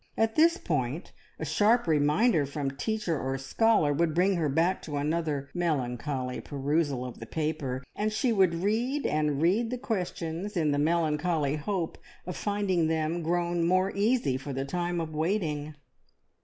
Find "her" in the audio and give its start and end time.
4.35-4.49